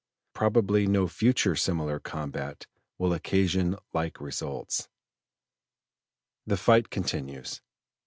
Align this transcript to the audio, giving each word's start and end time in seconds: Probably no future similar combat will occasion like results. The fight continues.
Probably 0.33 0.87
no 0.87 1.07
future 1.07 1.55
similar 1.55 1.99
combat 1.99 2.65
will 2.97 3.13
occasion 3.13 3.75
like 3.93 4.19
results. 4.19 4.89
The 6.47 6.57
fight 6.57 6.89
continues. 6.89 7.61